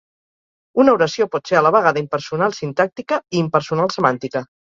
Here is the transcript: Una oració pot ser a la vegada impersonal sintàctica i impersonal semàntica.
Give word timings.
Una 0.83 0.95
oració 0.97 1.27
pot 1.35 1.51
ser 1.51 1.57
a 1.59 1.63
la 1.65 1.73
vegada 1.75 2.01
impersonal 2.05 2.57
sintàctica 2.61 3.21
i 3.37 3.45
impersonal 3.45 3.95
semàntica. 3.99 4.45